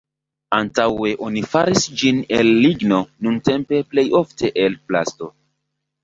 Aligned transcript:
Antaŭe 0.59 1.09
oni 1.25 1.41
faris 1.49 1.83
ĝin 2.01 2.21
el 2.37 2.49
ligno 2.67 3.01
nuntempe 3.25 3.81
plejofte 3.91 4.51
el 4.63 4.79
plasto. 4.89 5.29